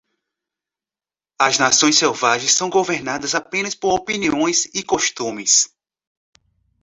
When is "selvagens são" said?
1.99-2.71